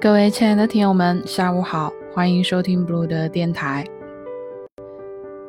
[0.00, 3.84] 各位亲爱的听友们，下午好，欢迎收听 Blue 的电台。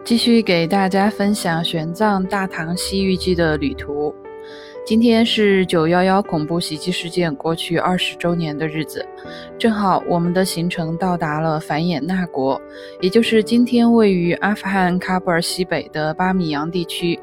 [0.04, 4.12] 继续给大家分享玄奘大唐西域记的旅途。
[4.84, 9.06] 今天是九幺幺恐怖袭击事件过去二十周年的日子，
[9.60, 12.60] 正好我们的行程到达了凡衍那国，
[13.02, 17.20] 也就是今天位于阿富汗喀布尔西北的巴米扬地区。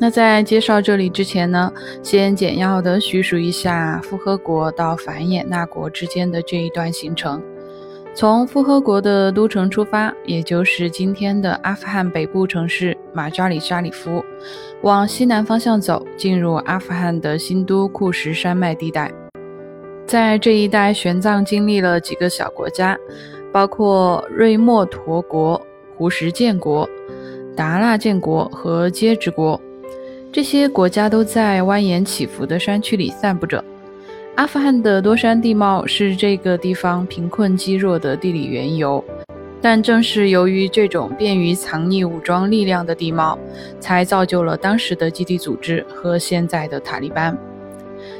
[0.00, 1.72] 那在介绍这里之前呢，
[2.04, 7.42] 先简要的叙述一下复合国到繁衍那国之间的这一段行程。
[8.14, 14.24] 从复合国的都城出发，也就是今天的阿富汗北部城市马扎里沙里夫，
[14.82, 19.12] 往西南方向走，进入阿富汗的新都库什山脉地带。
[20.06, 22.96] 在这一带，玄奘经历了几个小国家，
[23.52, 25.60] 包括瑞莫陀国、
[25.96, 26.88] 胡什建国、
[27.56, 29.60] 达腊建国和接之国。
[30.30, 33.64] 这些国家都在蜿蜒起伏的山区里散布着。
[34.36, 39.02] 阿富汗的多山地貌是这个地方贫困积弱的地理缘由，
[39.60, 43.36] 但正是由于这种便于藏匿武装力量的地貌，
[43.80, 47.36] 才造就了当时的基地组织和现在的塔利班。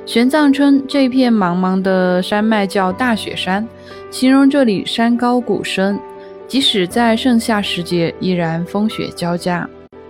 [0.05, 3.69] 玄奘称这片茫茫的山脉叫大雪山，
[4.11, 6.01] 形容这里山高谷深，
[6.49, 9.69] 即使在盛夏时节依然风雪交加。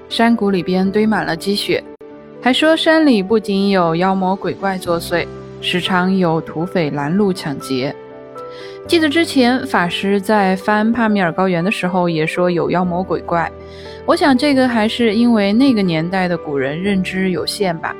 [0.08, 1.84] 山谷里边堆满了积雪，
[2.40, 5.26] 还说山里不仅有妖魔鬼怪作祟，
[5.60, 7.94] 时常有土匪拦路抢劫。
[8.86, 13.50] 记得之前法师在翻帕米尔高原的时候也说有妖魔鬼怪，
[14.06, 17.94] 我想这个还是因为那个年代的古人认知有限吧。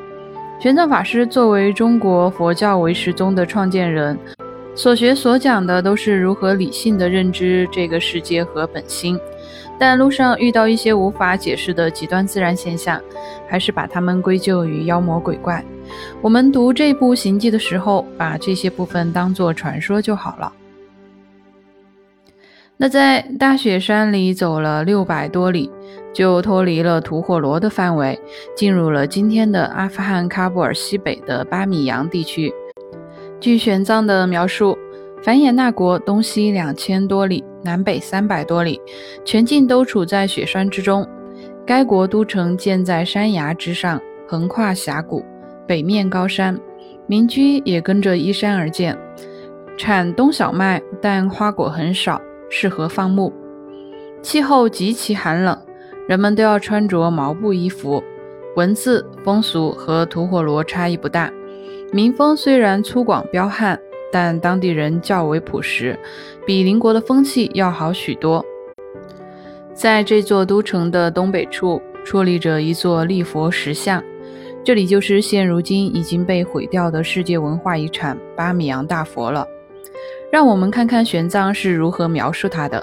[0.61, 4.17] 玄奘法师作为中国佛教唯识宗的创建人，
[4.79, 9.19] 所学所讲的都是如何理性的认知这个世界和本心。
[9.77, 13.03] 但路上遇到一些无法解释的极端自然现象，
[13.49, 15.65] 还是把它们归咎于妖魔鬼怪。
[16.23, 20.53] 我们读这部行记的时候，把这些部分当作传说就好了。
[22.77, 25.69] 那在大雪山里走了六百多里，
[26.13, 28.17] 就脱离了吐火罗的范围，
[28.55, 32.55] 进入了今天的阿富汗喀布尔西北的巴米扬地区。
[33.41, 34.77] 据玄奘的描述。
[35.21, 38.81] 繁衍那国东西两千多里，南北三百多里，
[39.25, 41.05] 全境都处在雪山之中。
[41.67, 45.25] 该国都城建在山崖之上，横跨峡谷，
[45.67, 46.57] 北面高山，
[47.09, 48.97] 民居也跟着依山而建。
[49.77, 53.33] 产冬小麦，但花果很少，适合放牧。
[54.23, 55.61] 气候极其寒冷，
[56.07, 58.01] 人们都要穿着毛布衣服。
[58.55, 61.31] 文字风俗和吐火罗差异不大，
[61.93, 63.79] 民风虽然粗犷彪悍。
[64.11, 65.95] 但当地人较为朴实，
[66.47, 68.43] 比邻国的风气要好许多。
[69.75, 74.03] 在这座都城的东北处，矗立着一座立佛石像，
[74.65, 79.47] 这里就是现如今已经被毁掉的世界文化遗产巴米扬大佛了。
[80.33, 82.83] 让我们看看玄奘是如何描述它的：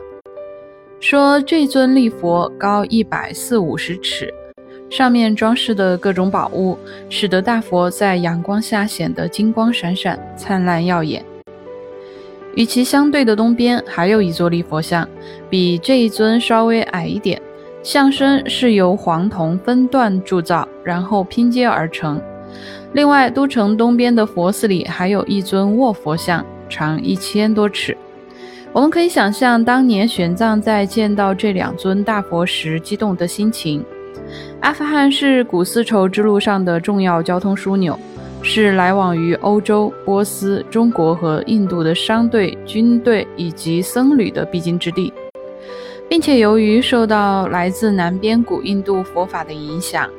[0.99, 4.31] 说这尊立佛高一百四五十尺。
[4.89, 6.77] 上面装饰的各种宝物，
[7.09, 11.23] 使得大佛在阳光下显得金光闪闪、灿烂耀眼。
[12.55, 15.07] 与其相对的东边还有一座立佛像，
[15.49, 17.41] 比这一尊稍微矮一点，
[17.83, 22.21] 像身是由黄铜分段铸造，然后拼接而成。
[22.93, 27.97] 另外，都城东边的佛寺里还有一尊卧佛像，长一千多尺。
[28.71, 33.83] 我们可以想象当年玄奘在见到这两尊大佛时激动的心情。
[34.61, 37.97] 阿富汗是古丝绸之路上的重要交通枢纽，
[38.41, 45.13] 是来往于欧洲、波斯、中国和印度的商队、军队以及僧侣的必经之地，
[46.09, 50.09] 并且由于受到来自南边古印度佛法的影响，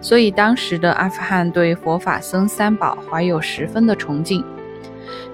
[0.00, 4.44] 所以当时的阿富汗对佛法僧三宝怀有十分的崇敬。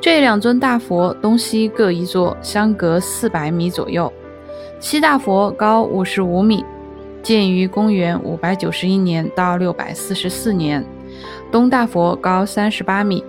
[0.01, 4.13] 这两尊大佛东西各一座，相隔四百米左右，
[4.79, 6.65] 西大佛高五十五米。
[7.23, 10.85] 建于公元五百九十一年到六百四十四年，
[11.53, 13.23] 东大佛高三十八米，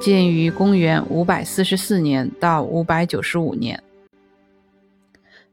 [0.00, 3.80] 建于公元五百四十四年到五百九十五年。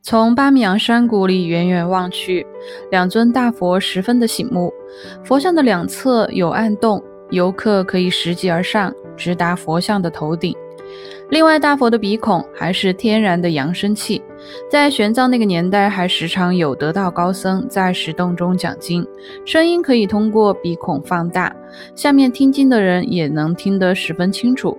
[0.02, 2.46] 从巴米扬山谷里远远望去，
[2.90, 4.74] 两尊大佛十分的醒目，
[5.24, 10.56] 佛像的两侧有暗洞，游客可以拾级而上，直达佛像的头顶。
[11.30, 14.22] 另外，大佛的鼻孔还是天然的扬声器，
[14.70, 19.06] 在玄奘那个年代，还时常有得道高僧在石洞中讲经，
[19.46, 21.56] 声音可以通过鼻孔放大，
[21.96, 24.78] 下面听经的人也能听得十分清楚。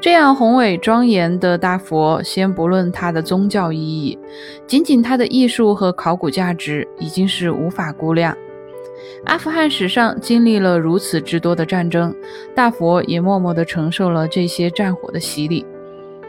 [0.00, 4.18] 这样宏伟庄严的大佛，先不论它的宗教意义，
[4.66, 8.36] 仅仅它的艺术和考古价值，已经是无法估量。
[9.26, 12.14] 阿富汗史上经历了如此之多的战争，
[12.54, 15.66] 大佛也默默地承受了这些战火的洗礼。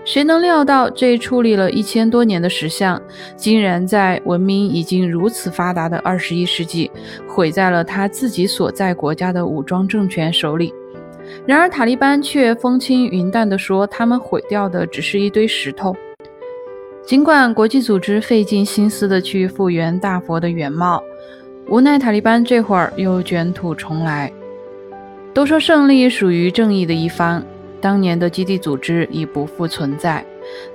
[0.03, 2.99] 谁能料到这处理了一千多年的石像，
[3.35, 6.89] 竟然在文明已经如此发达的二十一世纪，
[7.27, 10.73] 毁在了他自己所在国家的武装政权手里？
[11.45, 15.95] 然而塔利班却风轻云淡地说，他们毁掉的只是一堆石头。
[17.05, 21.03] 尽管国际组织费尽心思地去复原大佛的原貌，
[21.67, 24.31] 无奈塔利班这会儿又卷土重来。
[25.33, 27.43] 都说胜利属于正义的一方。
[27.81, 30.23] 当年的基地组织已不复存在，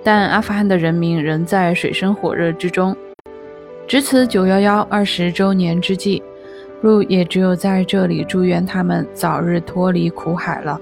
[0.02, 2.94] 但阿富汗的人民仍在水深火热之中。
[3.86, 6.20] 值此九幺幺二十周年之际，
[6.82, 10.80] 路也只有在这里祝愿他们早日脱离苦海了。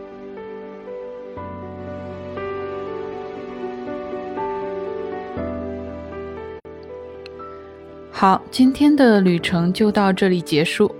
[8.10, 10.90] 好，今天的旅程就到这里结束。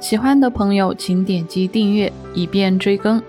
[0.00, 3.22] 喜欢的朋友请点击订阅，以便追更。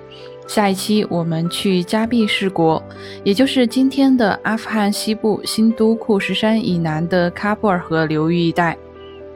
[0.47, 2.81] 下一期我们去加毕士国，
[3.24, 8.77] 也就是今天的阿富汗西部新都库什山以南的喀布尔河流域一带。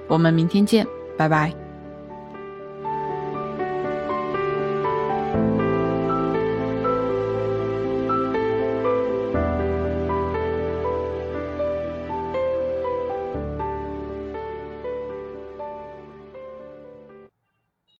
[0.07, 0.85] 我们明天见，
[1.17, 1.69] 拜拜。